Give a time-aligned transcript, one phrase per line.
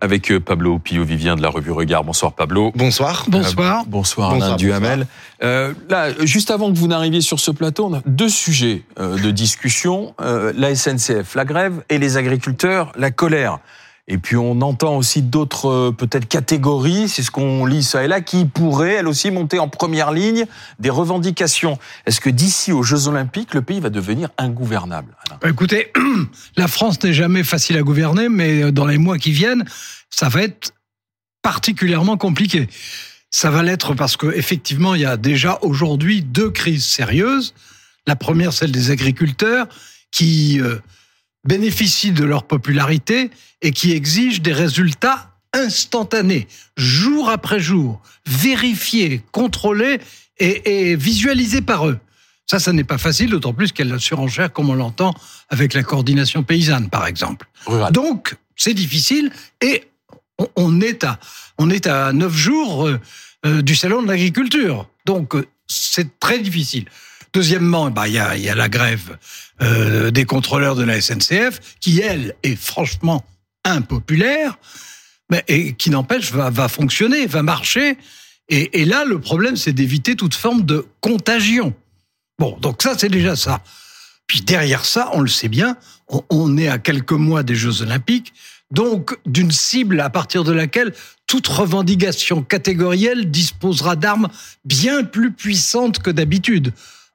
[0.00, 2.04] avec euh, Pablo Pillot-Vivien de la revue Regard.
[2.04, 2.72] Bonsoir Pablo.
[2.74, 3.24] Bonsoir.
[3.28, 3.80] Bonsoir.
[3.80, 5.06] Euh, bonsoir Alain Duhamel.
[5.42, 9.18] Euh, là, juste avant que vous n'arriviez sur ce plateau, on a deux sujets euh,
[9.18, 10.14] de discussion.
[10.20, 13.58] Euh, la SNCF, la grève, et les agriculteurs, la colère.
[14.12, 18.08] Et puis on entend aussi d'autres euh, peut-être catégories, c'est ce qu'on lit ça et
[18.08, 20.46] là, qui pourraient elles aussi monter en première ligne
[20.80, 21.78] des revendications.
[22.06, 25.92] Est-ce que d'ici aux Jeux Olympiques, le pays va devenir ingouvernable Bah, Écoutez,
[26.56, 29.64] la France n'est jamais facile à gouverner, mais dans les mois qui viennent,
[30.10, 30.72] ça va être
[31.40, 32.68] particulièrement compliqué.
[33.30, 37.54] Ça va l'être parce que effectivement, il y a déjà aujourd'hui deux crises sérieuses.
[38.08, 39.68] La première, celle des agriculteurs,
[40.10, 40.80] qui euh,
[41.44, 43.30] bénéficient de leur popularité
[43.62, 50.00] et qui exigent des résultats instantanés, jour après jour, vérifiés, contrôlés
[50.38, 51.98] et, et visualisés par eux.
[52.46, 55.14] Ça, ça n'est pas facile, d'autant plus a la surenchère, comme on l'entend
[55.48, 57.46] avec la coordination paysanne, par exemple.
[57.66, 57.92] Rural.
[57.92, 59.84] Donc, c'est difficile et
[60.38, 61.18] on- on est à,
[61.58, 63.00] on est à neuf jours euh,
[63.46, 64.88] euh, du salon de l'agriculture.
[65.06, 66.86] Donc, euh, c'est très difficile.
[67.32, 69.16] Deuxièmement, bah, il y, a, y a la grève
[69.62, 73.24] euh, des contrôleurs de la SNCF, qui, elle, est franchement
[73.64, 74.58] impopulaire,
[75.30, 77.96] mais, et qui n'empêche, va, va fonctionner, va marcher.
[78.48, 81.74] Et, et là, le problème, c'est d'éviter toute forme de contagion.
[82.38, 83.62] Bon, donc ça, c'est déjà ça.
[84.26, 85.76] Puis derrière ça, on le sait bien,
[86.08, 88.32] on, on est à quelques mois des Jeux Olympiques,
[88.70, 90.94] donc d'une cible à partir de laquelle
[91.26, 94.28] toute revendication catégorielle disposera d'armes
[94.64, 96.72] bien plus puissantes que d'habitude.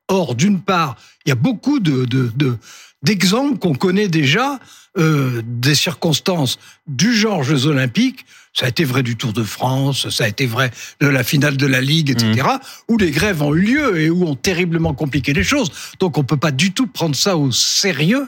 [0.08, 2.58] Or, d'une part, il y a beaucoup de, de, de-
[3.02, 4.60] d'exemples qu'on connaît déjà,
[4.98, 8.26] euh, des circonstances du genre Jeux Olympiques.
[8.54, 11.58] Ça a été vrai du Tour de France, ça a été vrai de la finale
[11.58, 12.48] de la Ligue, etc.,
[12.88, 15.70] où les grèves ont eu lieu et où ont terriblement compliqué les choses.
[16.00, 18.28] Donc on peut pas du tout prendre ça au sérieux.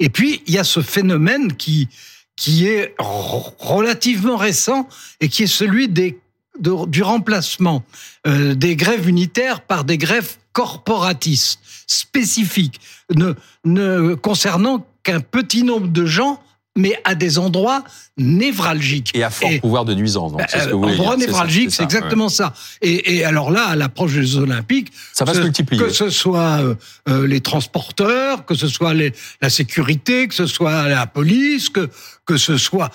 [0.00, 1.88] Et puis, il y a ce phénomène qui,
[2.34, 4.88] qui est relativement récent
[5.20, 6.18] et qui est celui des,
[6.60, 7.82] de- du remplacement
[8.26, 12.80] euh, des grèves unitaires par des grèves corporatistes, spécifiques,
[13.14, 13.32] ne,
[13.64, 16.40] ne concernant qu'un petit nombre de gens,
[16.76, 17.82] mais à des endroits
[18.16, 19.10] névralgiques.
[19.14, 20.30] Et à fort Et- pouvoir de nuisance.
[20.32, 21.08] Donc, c'est ce que vous euh, voulez dire.
[21.08, 22.52] endroit C'est ça, exactement ça.
[22.82, 25.82] Et, et alors là, à l'approche des Olympiques, Ça va que- se multiplier.
[25.82, 26.60] Que ce soit
[27.08, 31.88] euh, les transporteurs, que ce soit les, la sécurité, que ce soit la police, que,
[32.26, 32.90] que ce soit...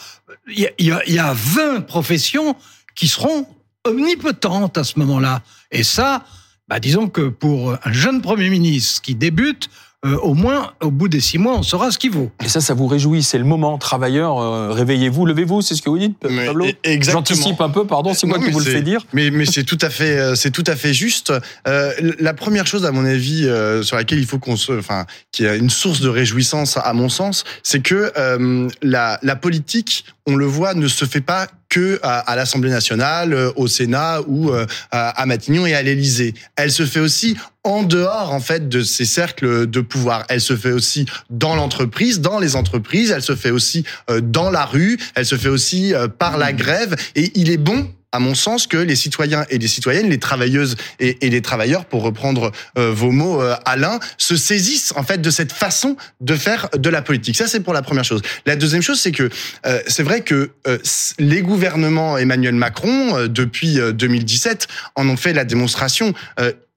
[0.48, 2.56] Y y, il y a 20 professions
[2.96, 3.48] qui seront
[3.86, 5.42] omnipotentes à ce moment-là.
[5.72, 6.24] Et ça,
[6.68, 9.70] bah, disons que pour un jeune Premier ministre qui débute,
[10.06, 12.30] euh, au moins, au bout des six mois, on saura ce qu'il vaut.
[12.44, 13.24] Et ça, ça vous réjouit.
[13.24, 13.78] C'est le moment.
[13.78, 15.62] Travailleurs, euh, réveillez-vous, levez-vous.
[15.62, 17.24] C'est ce que vous dites, Pablo e- exactement.
[17.26, 19.06] J'anticipe un peu, pardon, c'est moi qui vous le fais dire.
[19.14, 21.32] Mais, mais c'est tout à fait, euh, c'est tout à fait juste.
[21.70, 25.06] Euh, la première chose, à mon avis, euh, sur laquelle il faut qu'on se, enfin,
[25.32, 30.04] qui est une source de réjouissance, à mon sens, c'est que euh, la, la politique,
[30.28, 34.22] on le voit, ne se fait pas que à, à l'Assemblée nationale, euh, au Sénat
[34.28, 36.36] ou euh, à, Matignon et à l'Élysée.
[36.56, 40.24] Elle se fait aussi en dehors en fait de ces cercles de pouvoir.
[40.30, 43.10] Elle se fait aussi dans l'entreprise, dans les entreprises.
[43.10, 45.00] Elle se fait aussi euh, dans la rue.
[45.16, 46.96] Elle se fait aussi par la grève.
[47.16, 50.78] Et il est bon à mon sens, que les citoyens et les citoyennes, les travailleuses
[51.00, 55.30] et, les travailleurs, pour reprendre euh, vos mots, euh, Alain, se saisissent en fait de
[55.30, 57.36] cette façon de faire de la politique.
[57.36, 58.22] Ça, c'est pour la première chose.
[58.46, 59.30] La deuxième chose, c'est que
[59.66, 60.78] euh, c'est vrai que euh,
[61.20, 66.14] les gouvernements Emmanuel Macron, depuis euh, 2017, en ont fait la démonstration.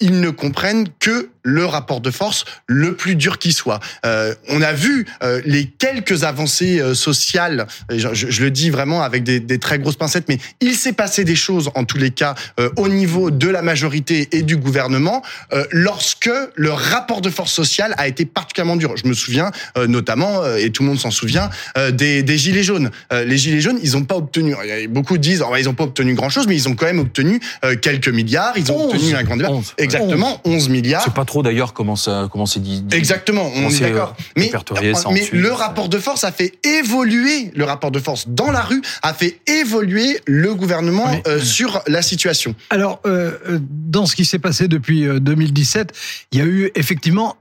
[0.00, 3.78] Ils ne comprennent que le rapport de force le plus dur qui soit.
[4.04, 8.50] Euh, on a vu euh, les quelques avancées euh, sociales, et je, je- je le
[8.50, 11.84] dis vraiment avec des, des très grosses pincettes, mais il s'est passé des choses en
[11.84, 16.72] tous les cas euh, au niveau de la majorité et du gouvernement euh, lorsque le
[16.72, 18.96] rapport de force sociale a été particulièrement dur.
[18.96, 22.64] Je me souviens euh, notamment, et tout le monde s'en souvient, euh, des, des gilets
[22.64, 22.90] jaunes.
[23.12, 24.54] Euh, les gilets jaunes, ils n'ont pas obtenu.
[24.90, 27.40] Beaucoup disent, oh, ils n'ont pas obtenu grand chose, mais ils ont quand même obtenu
[27.64, 28.54] euh, quelques milliards.
[28.58, 28.94] Ils ont 11.
[28.94, 29.50] obtenu un grand débat.
[29.52, 29.74] 11.
[29.94, 31.02] Exactement, 11 milliards.
[31.02, 32.82] C'est pas trop d'ailleurs comment ça, comment c'est dit.
[32.82, 34.14] dit- Exactement, on est d'accord.
[34.18, 35.32] euh, Mais, ensuite.
[35.32, 39.14] le rapport de force a fait évoluer, le rapport de force dans la rue a
[39.14, 42.54] fait évoluer le gouvernement Mais- euh, sur la situation.
[42.70, 45.92] Alors, euh, euh, dans ce qui s'est passé depuis euh, 2017,
[46.32, 47.36] il y a eu effectivement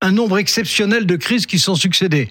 [0.00, 2.30] un nombre exceptionnel de crises qui sont succédées.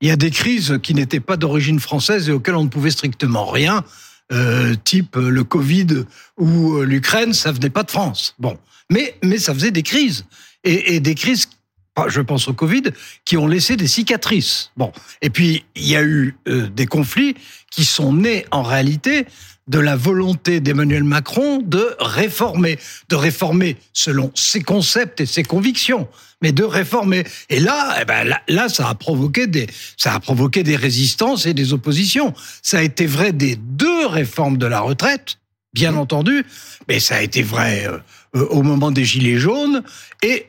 [0.00, 2.90] Il y a des crises qui n'étaient pas d'origine française et auxquelles on ne pouvait
[2.90, 3.84] strictement rien,
[4.32, 6.04] euh, type euh, le Covid
[6.36, 8.34] ou euh, l'Ukraine, ça venait pas de France.
[8.38, 8.58] Bon,
[8.90, 10.24] mais mais ça faisait des crises
[10.64, 11.48] et, et des crises.
[12.08, 12.82] Je pense au Covid,
[13.24, 14.70] qui ont laissé des cicatrices.
[14.76, 14.92] Bon,
[15.22, 17.36] et puis il y a eu euh, des conflits
[17.70, 19.26] qui sont nés en réalité
[19.68, 22.78] de la volonté d'Emmanuel Macron de réformer,
[23.08, 26.08] de réformer selon ses concepts et ses convictions,
[26.40, 27.24] mais de réformer.
[27.50, 29.66] Et là, eh ben là, là, ça a provoqué des,
[29.96, 32.32] ça a provoqué des résistances et des oppositions.
[32.62, 35.38] Ça a été vrai des deux réformes de la retraite,
[35.72, 35.98] bien Mmh.
[35.98, 36.46] entendu,
[36.88, 37.98] mais ça a été vrai euh,
[38.36, 39.82] euh, au moment des gilets jaunes
[40.22, 40.46] et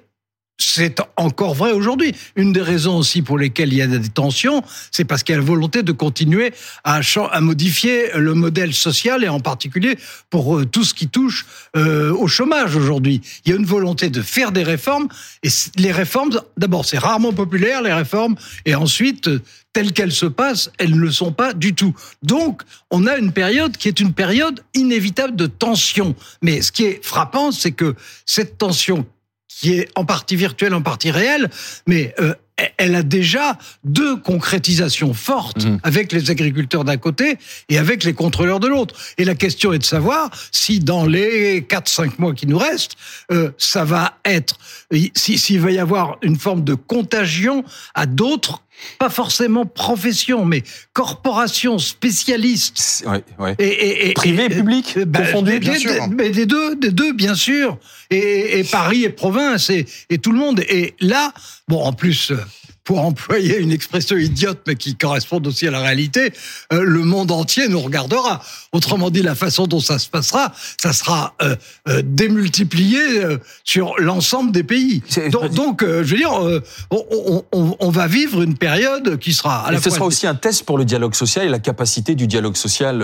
[0.57, 2.15] c'est encore vrai aujourd'hui.
[2.35, 5.37] Une des raisons aussi pour lesquelles il y a des tensions, c'est parce qu'il y
[5.37, 7.01] a la volonté de continuer à,
[7.41, 9.97] modifier le modèle social et en particulier
[10.29, 11.45] pour euh, tout ce qui touche
[11.75, 13.21] euh, au chômage aujourd'hui.
[13.45, 15.07] Il y a une volonté de faire des réformes
[15.43, 19.41] et les réformes, d'abord, c'est rarement populaire les réformes et ensuite, euh,
[19.73, 21.93] telles qu'elles se passent, elles ne le sont pas du tout.
[22.23, 26.15] Donc, on a une période qui est une période inévitable de tension.
[26.41, 27.95] Mais ce qui est frappant, c'est que
[28.25, 29.05] cette tension
[29.47, 31.49] qui est en partie virtuelle, en partie réelle,
[31.87, 32.33] mais euh,
[32.77, 35.79] elle a déjà deux concrétisations fortes Mhm.
[35.83, 37.37] avec les agriculteurs d'un côté
[37.69, 38.95] et avec les contrôleurs de l'autre.
[39.17, 42.93] Et la question est de savoir si dans les 4-5 mois qui nous restent,
[43.31, 44.57] euh, ça va être,
[45.15, 48.63] si- s'il va y avoir une forme de contagion à d'autres,
[48.99, 50.63] pas forcément professions, mais.
[52.75, 53.55] C'est- ouais, ouais.
[53.59, 55.91] Et, et- et- Privé et public, euh, bah, confondu, des- bien des- sûr.
[56.07, 57.77] des- Mais des deux, des deux, bien sûr.
[58.09, 60.61] Et, Paris et province et, et tout le monde.
[60.69, 61.33] Et là,
[61.67, 62.37] bon, en plus, euh,
[62.87, 66.31] pour employer une expression idiote, mais qui correspond aussi à la réalité,
[66.71, 68.41] euh, le monde entier nous regardera.
[68.71, 71.57] Autrement dit, la façon dont ça se passera, ça sera euh,
[71.89, 72.97] euh, démultiplié
[73.65, 75.01] sur l'ensemble des pays.
[75.31, 76.61] Donc, donc, je veux dire, on,
[77.11, 80.05] on- on- on va vivre une période qui sera à Et la ce fois sera
[80.05, 83.03] aussi un test pour le dialogue social et la capacité du dialogue social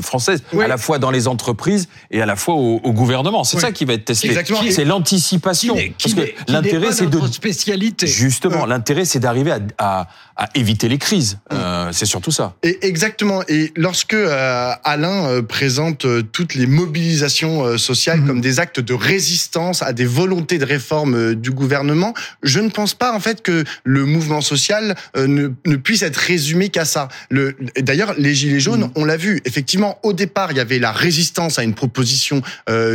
[0.00, 0.64] français, Oui.
[0.64, 3.42] à la fois dans les entreprises et à la fois au, au gouvernement.
[3.42, 3.62] C'est Oui.
[3.62, 4.28] ça qui va être testé.
[4.28, 4.60] Exactement.
[4.70, 5.76] C'est l'anticipation.
[6.00, 8.06] Parce que l'intérêt, c'est de notre spécialité.
[8.06, 11.38] justement, l'intérêt, c'est d'arriver à, à- à éviter les crises.
[11.52, 12.54] Euh, c'est surtout ça.
[12.64, 13.42] Et exactement.
[13.48, 18.26] Et lorsque euh, Alain euh, présente toutes les mobilisations sociales Mhm.
[18.26, 22.12] comme des actes de résistance à des volontés de réforme du gouvernement,
[22.42, 26.68] je ne pense pas en fait que le mouvement social ne, ne puisse être résumé
[26.68, 27.08] qu'à ça.
[27.30, 28.90] Le, D'ailleurs, les gilets jaunes, Mhm.
[28.96, 29.40] on l'a vu.
[29.44, 32.42] Effectivement, au départ, il y avait la résistance à une proposition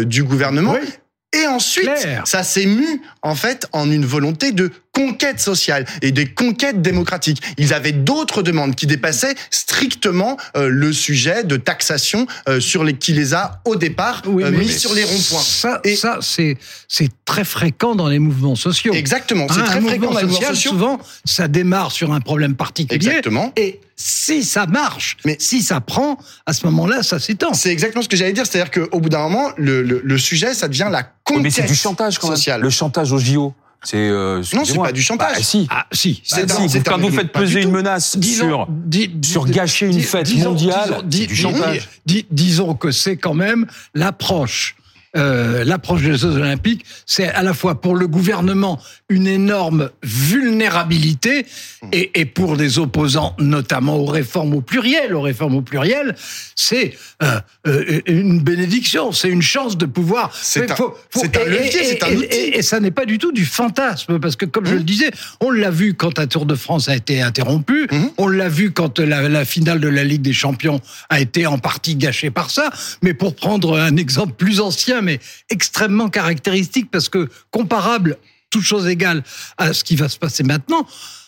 [0.06, 0.74] du gouvernement.
[0.74, 0.88] Oui.
[1.32, 1.90] Et ensuite,
[2.26, 7.42] ça s'est mu en fait en une volonté de conquête sociale et des conquêtes démocratiques.
[7.58, 12.96] Ils avaient d'autres demandes qui dépassaient strictement euh, le sujet de taxation euh, sur les
[12.96, 15.40] qui les a au départ Oui, euh, mais mis sur les ronds-points.
[15.42, 18.94] Ça, Et- ça c'est c'est très fréquent dans les mouvements sociaux.
[18.94, 20.72] Exactement, c'est Hein, très fréquent dans les mouvements sociaux.
[20.72, 22.96] Souvent, ça démarre sur un problème particulier.
[22.96, 23.54] Exactement.
[23.56, 27.54] Et si ça marche, Mais- si ça prend, à ce moment-là, ça s'étend.
[27.54, 30.54] C'est exactement ce que j'allais dire, c'est-à-dire qu'au bout d'un moment, le, le, le sujet,
[30.54, 32.62] ça devient la conquête mais c'est du chantage quand même.
[32.62, 33.54] Le chantage au JO.
[33.84, 35.36] C'est euh, Non, c'est pas du chantage.
[35.38, 35.68] Bah, si.
[35.70, 36.22] Ah, si.
[36.26, 36.68] C'est Bah, non.
[36.68, 40.26] Si, quand vous faites peser une menace Disons- sur dis- sur dis- gâcher une fête
[40.26, 41.90] disons- mondiale, disons- du chantage.
[42.06, 44.76] dis- disons que c'est quand même l'approche.
[45.18, 48.80] Euh, l'approche des Jeux Olympiques, c'est à la fois pour le gouvernement
[49.10, 51.46] une énorme vulnérabilité
[51.92, 56.16] et, et pour les opposants, notamment aux réformes au pluriel, aux réformes au pluriel,
[56.56, 60.32] c'est euh, euh, une bénédiction, c'est une chance de pouvoir.
[60.40, 62.26] C'est un- faut- faut- c'est un et- levier, et- c'est un outil.
[62.26, 64.78] et- et ça n'est pas du tout du fantasme, parce que comme je Mmh.
[64.78, 65.12] le disais,
[65.42, 67.98] on l'a vu quand la Tour de France a été interrompue, Mmh.
[68.18, 70.80] on l'a vu quand la, la finale de la Ligue des Champions
[71.10, 72.70] a été en partie gâchée par ça.
[73.02, 75.20] Mais pour prendre un exemple plus ancien, mais
[75.50, 78.18] extrêmement caractéristique, parce que comparable,
[78.50, 79.24] toute chose égale,
[79.58, 80.86] à ce qui va se passer maintenant,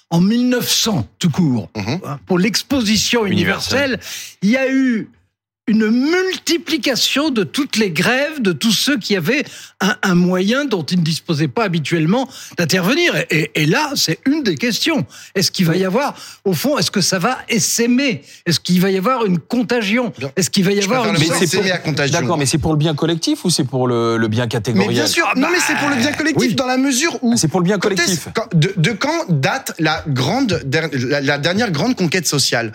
[0.10, 2.00] en 1900, tout court, Mhm.
[2.05, 4.00] hein, pour l'exposition universelle,
[4.41, 5.10] il y a eu
[5.71, 9.43] une multiplication de toutes les grèves de tous ceux qui avaient
[9.79, 13.15] un, un moyen dont ils ne disposaient pas habituellement d'intervenir.
[13.15, 15.05] Et, et- et là, c'est une des questions.
[15.35, 18.21] Est-ce qu'il va y avoir, au fond, est-ce que ça va essaimer?
[18.45, 20.11] Est-ce qu'il va y avoir une contagion?
[20.35, 21.13] Est-ce qu'il va y avoir une
[21.83, 22.19] contagion.
[22.19, 24.93] D'accord, mais c'est pour le bien collectif ou c'est pour le, le bien Mais catégoriel
[24.93, 26.55] bien sûr, non mais c'est pour le bien collectif oui.
[26.55, 28.27] dans la mesure où Ah, C'est pour le bien collectif.
[28.35, 30.61] quand- de, de quand date la grande
[31.21, 32.73] la dernière grande conquête sociale?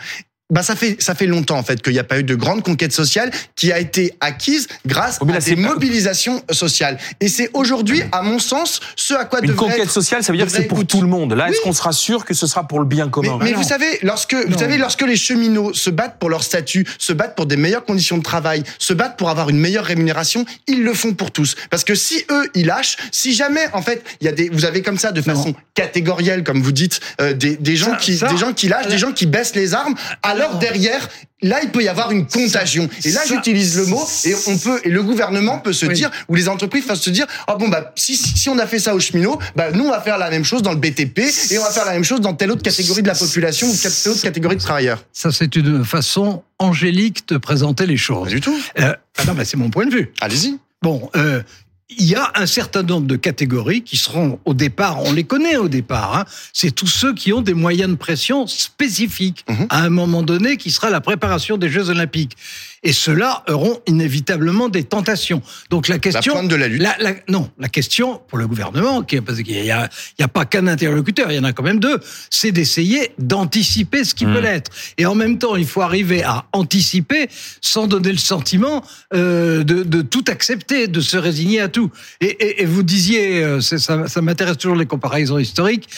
[0.48, 2.62] Bah ça fait ça fait longtemps en fait qu'il n'y a pas eu de grande
[2.62, 6.98] conquête sociale qui a été acquise grâce à des mobilisations sociales.
[7.20, 10.32] Et c'est aujourd'hui, à mon sens, ce à quoi Une devrait conquête être- sociale, ça
[10.32, 11.32] veut dire que c'est pour tout le monde.
[11.32, 13.38] Là, est-ce qu'on sera sûr que ce sera pour le bien commun?
[13.42, 16.86] Mais Ah vous savez, lorsque vous savez, lorsque les cheminots se battent pour leur statut,
[16.98, 20.44] se battent pour des meilleures conditions de travail, se battent pour avoir une meilleure rémunération,
[20.68, 21.56] ils le font pour tous.
[21.70, 24.64] Parce que si eux, ils lâchent, si jamais, en fait, il y a des, vous
[24.64, 28.16] avez comme ça, de façon catégorielle, comme vous dites, euh, des, des gens Ça- qui,
[28.18, 31.08] ça- des gens qui lâchent, des gens qui baissent les armes, à alors derrière,
[31.42, 32.88] là, il peut y avoir une contagion.
[33.04, 35.94] Et là, j'utilise le mot, et on peut, et le gouvernement peut se Oui.
[35.94, 38.66] dire, ou les entreprises peuvent se dire, ah bon, bah, si, si si on a
[38.66, 41.18] fait ça aux cheminots, bah, nous, on va faire la même chose dans le BTP,
[41.50, 43.74] et on va faire la même chose dans telle autre catégorie de la population, ou
[43.76, 45.04] telle autre catégorie de travailleurs.
[45.12, 48.28] Ça, c'est une façon angélique de présenter les Pas choses.
[48.28, 48.56] du tout.
[48.80, 50.12] Euh, ah non, mais c'est mon point de vue.
[50.20, 50.58] Allez-y.
[50.82, 51.42] Bon, euh,
[51.88, 55.56] il y a un certain nombre de catégories qui seront au départ, on les connaît
[55.56, 59.66] au départ, hein, c'est tous ceux qui ont des moyens de pression spécifiques Mhm.
[59.70, 62.36] à un moment donné qui sera la préparation des Jeux Olympiques.
[62.82, 65.42] Et ceux-là auront inévitablement des tentations.
[65.70, 66.34] Donc la La question...
[66.34, 66.82] pointe de la lutte.
[66.82, 69.88] La, la- non, la question pour le gouvernement, qui parce qu'il n'y a,
[70.20, 71.98] a pas qu'un interlocuteur, il y en a quand même deux,
[72.30, 74.34] c'est d'essayer d'anticiper ce qui Hmm.
[74.34, 74.70] peut l'être.
[74.98, 77.28] Et en même temps, il faut arriver à anticiper
[77.60, 81.90] sans donner le sentiment euh, de, de tout accepter, de se résigner à tout.
[82.20, 85.88] Et, et, et vous disiez, euh, ça, ça m'intéresse toujours les comparaisons historiques,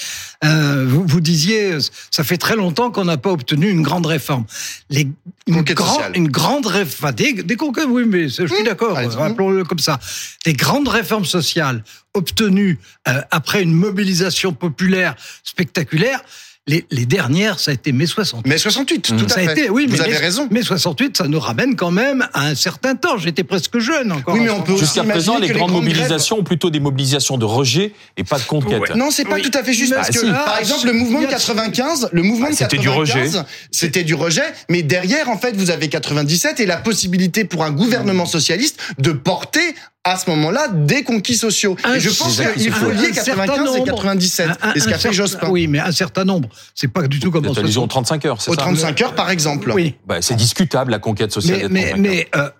[0.44, 1.78] euh, vous, vous disiez,
[2.10, 4.44] ça fait très longtemps qu'on n'a pas obtenu une grande réforme.
[4.90, 5.08] Les,
[5.48, 9.16] une, grand- une grande réforme, des, des conquêtes, oui, mais je suis d'accord, allez-y.
[9.16, 9.98] rappelons-le comme ça.
[10.44, 11.82] Des grandes réformes sociales
[12.14, 16.20] obtenues euh, après une mobilisation populaire spectaculaire,
[16.68, 18.48] les, les dernières, ça a été mai 68.
[18.48, 19.16] Mais 68, Mmh.
[19.16, 19.52] tout à ça a fait.
[19.52, 20.46] été, oui, Vous mais avez mai- raison.
[20.50, 23.16] mai 68, ça nous ramène quand même à un certain temps.
[23.18, 24.34] J'étais presque jeune encore.
[24.34, 24.76] Oui, mais on peut.
[24.76, 28.22] Jusqu'à présent, les que les grandes grandes mobilisations ont plutôt des mobilisations de rejet et
[28.24, 28.80] pas de conquête.
[28.80, 28.94] Ouais.
[28.96, 29.42] Non, c'est pas Oui.
[29.42, 31.30] tout à fait juste Mais parce ah, que, par exemple, le mouvement de y a-
[31.30, 33.46] 95, le mouvement Ah, de c'était du 95, rejet.
[33.70, 37.70] c'était du rejet, mais derrière, en fait, vous avez 97 et la possibilité pour un
[37.70, 39.74] gouvernement socialiste de porter
[40.08, 41.76] à ce moment-là des conquis sociaux.
[41.84, 43.84] Un- et je pense qu'il faut lier Un certain 95 et nombre.
[43.86, 44.48] 97.
[44.48, 45.48] Un- un- et ce qu'a fait Jospin.
[45.50, 46.48] Oui, mais un certain nombre.
[46.74, 47.90] C'est pas du tout comme aux 60.
[47.90, 49.72] 35 heures, c'est Aux ça 35 heures, par exemple.
[49.74, 52.50] Oui, Bah, C'est discutable, la conquête sociale mais, des 35 mais, mais euh,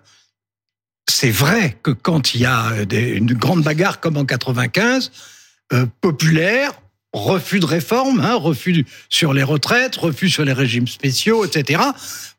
[1.09, 5.11] c'est vrai que quand il y a euh, des- une grande bagarre comme en 95,
[5.73, 6.71] euh, populaire,
[7.13, 11.81] refus de réforme, hein, refus sur les retraites, refus sur les régimes spéciaux, etc.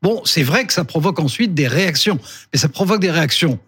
[0.02, 2.18] Bon, c'est vrai que ça provoque ensuite des réactions,
[2.52, 3.58] mais ça provoque des réactions.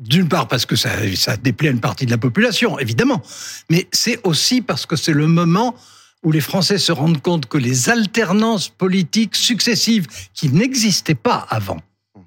[0.00, 3.20] D'une part parce que ça, ça déplaît à une partie de la population, évidemment,
[3.68, 5.74] mais c'est aussi parce que c'est le moment
[6.22, 11.80] où les Français se rendent compte que les alternances politiques successives qui n'existaient pas avant,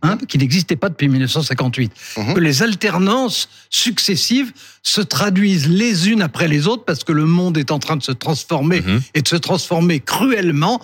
[0.03, 2.33] hein, qui n'existaient pas depuis 1958, Mhm.
[2.35, 4.53] que les alternances successives
[4.83, 8.03] se traduisent les unes après les autres parce que le monde est en train de
[8.03, 9.01] se transformer Mhm.
[9.15, 10.81] et de se transformer cruellement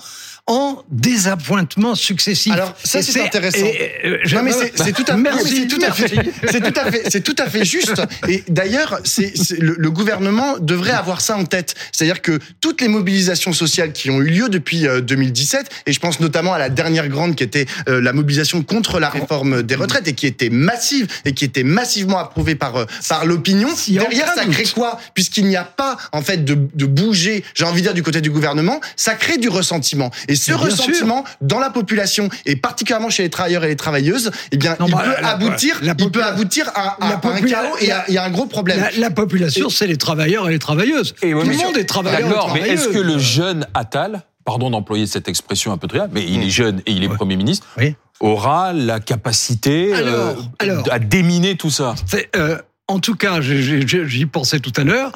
[0.47, 2.51] en désappointements successifs.
[2.53, 3.57] Alors, ça, c'est intéressant.
[3.63, 5.91] et, euh, je- Non mais c'est c'est tout à fait, Merci, oui, c'est tout à
[5.91, 6.31] fait, merci.
[6.49, 8.01] c'est tout à fait, c'est tout à fait juste.
[8.27, 11.75] Et d'ailleurs, c'est c'est- le, le gouvernement devrait avoir ça en tête.
[11.91, 15.99] C'est-à-dire que toutes les mobilisations sociales qui ont eu lieu depuis euh, 2017, et je
[15.99, 19.75] pense notamment à la dernière grande qui était euh, la mobilisation contre la réforme des
[19.75, 23.69] retraites et qui était massive et qui était massivement approuvée par euh, par l'opinion.
[23.93, 24.53] Derrière, ça doute.
[24.53, 24.99] crée quoi?
[25.13, 28.21] Puisqu'il n'y a pas en fait de, de bouger, j'ai envie de dire du côté
[28.21, 30.11] du gouvernement, ça crée du ressentiment.
[30.27, 34.57] Et ce ressentiment dans la population et particulièrement chez les travailleurs et les travailleuses, eh
[34.57, 37.35] bien, Non, il bah, peut la- aboutir, la il peut aboutir à, à- la à
[37.35, 38.79] un chaos et à, et à un gros problème.
[38.79, 41.15] La, la population, c'est les travailleurs et les travailleuses.
[41.21, 44.69] Et ouais, Tout le monde est travailleur D'accord, mais est-ce que le jeune Attal, pardon
[44.69, 47.15] d'employer cette expression un peu triviale, mais il est jeune et il est Ouais.
[47.15, 47.95] Premier ministre, Oui.
[48.19, 50.85] aura la capacité euh, Alors, alors.
[50.91, 51.95] à déminer tout ça?
[52.05, 52.57] C'est, euh,
[52.89, 55.13] en tout cas, j'y pensais tout à l'heure.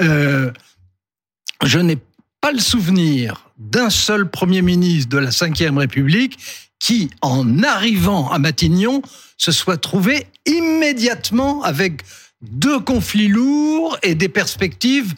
[0.00, 0.50] euh,
[1.62, 1.98] je n'ai
[2.40, 6.38] pas le souvenir d'un seul Premier ministre de la Ve République
[6.78, 9.02] qui, en arrivant à Matignon,
[9.36, 12.02] se soit trouvé immédiatement avec
[12.40, 15.14] deux conflits lourds et des perspectives,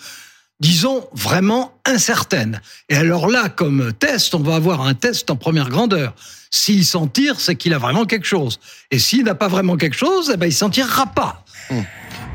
[0.62, 2.60] disons, vraiment incertaines.
[2.88, 6.14] Et alors là, comme test, on va avoir un test en première grandeur.
[6.52, 8.60] S'il s'en tire, c'est qu'il a vraiment quelque chose.
[8.92, 11.44] Et s'il n'a pas vraiment quelque chose, eh ben, il s'en tirera pas.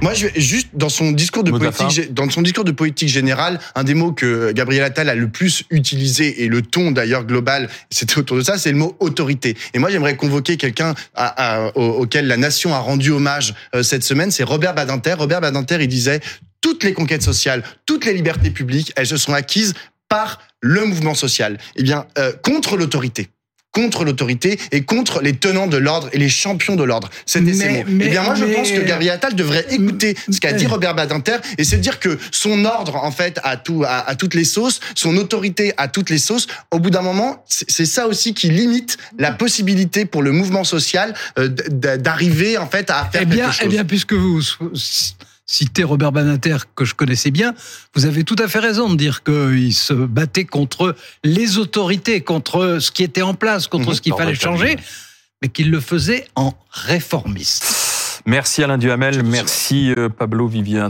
[0.01, 1.51] Moi, je vais juste dans son discours de
[1.85, 5.29] politique, dans son discours de politique générale, un des mots que Gabriel Attal a le
[5.29, 9.55] plus utilisé et le ton d'ailleurs global, c'était autour de ça, c'est le mot autorité.
[9.73, 13.81] Et moi, j'aimerais convoquer quelqu'un à- à- au- auquel la nation a rendu hommage euh,
[13.83, 15.13] cette semaine, c'est Robert Badinter.
[15.13, 16.19] Robert Badinter, il disait
[16.61, 19.73] toutes les conquêtes sociales, toutes les libertés publiques, elles se sont acquises
[20.09, 21.57] par le mouvement social.
[21.75, 23.29] Eh bien, euh, contre l'autorité
[23.73, 27.11] contre l'autorité et contre les tenants de l'ordre et les champions de l'ordre.
[27.27, 27.83] C'était ces mots.
[27.87, 30.95] mais- eh bien, moi, je pense que Gabriel Attal devrait écouter ce qu'a dit Robert
[30.95, 34.45] Badinter et se dire que son ordre, en fait, à tout, à, à toutes les
[34.45, 38.49] sauces, son autorité à toutes les sauces, au bout d'un moment, c'est ça aussi qui
[38.49, 43.43] limite la possibilité pour le mouvement social euh, d'arriver, en fait, à faire Eh bien,
[43.45, 43.61] quelque chose.
[43.65, 44.41] eh bien, puisque vous
[45.47, 47.55] citez Robert Banater, que je connaissais bien,
[47.95, 52.77] vous avez tout à fait raison de dire qu'il se battait contre les autorités, contre
[52.79, 54.75] ce qui était en place, contre ce qu'il fallait changer,
[55.41, 58.21] mais qu'il le faisait en réformiste.
[58.25, 60.85] Merci Alain Duhamel, merci euh, Pablo Vivien.